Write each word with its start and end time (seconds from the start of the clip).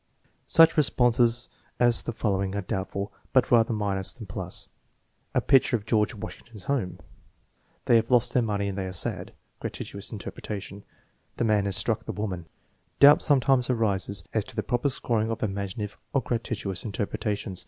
Such 0.47 0.77
responses 0.77 1.47
as 1.79 2.01
the 2.01 2.11
following 2.11 2.55
are 2.55 2.63
doubtful, 2.63 3.13
but 3.33 3.51
rather 3.51 3.71
minus 3.71 4.11
than 4.11 4.25
pliis: 4.25 4.67
"A 5.35 5.41
picture 5.41 5.75
of 5.75 5.85
George 5.85 6.15
Washington's 6.15 6.63
home." 6.63 6.97
"They 7.85 7.97
have 7.97 8.09
lost 8.09 8.33
their 8.33 8.41
money 8.41 8.67
and 8.67 8.75
they 8.75 8.87
are 8.87 8.93
sad" 8.93 9.31
(gratuitous 9.59 10.09
interpreta 10.11 10.59
tion). 10.59 10.83
"The 11.37 11.43
man 11.45 11.65
has 11.65 11.77
struck 11.77 12.05
the 12.05 12.13
woman." 12.13 12.47
Doubt 12.99 13.21
sometimes 13.21 13.69
arises 13.69 14.23
as 14.33 14.43
to 14.45 14.55
the 14.55 14.63
proper 14.63 14.89
scoring 14.89 15.29
of 15.29 15.43
imaginative 15.43 15.99
or 16.13 16.21
gratuitous 16.23 16.83
interpretations. 16.83 17.59